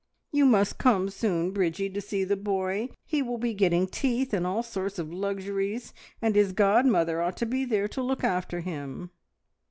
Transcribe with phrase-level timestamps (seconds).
[0.31, 2.89] You must come soon, Bridgie, to see the boy.
[3.05, 5.93] He will be getting teeth and all sorts of luxuries,
[6.23, 9.11] and his godmother ought to be there to look after him."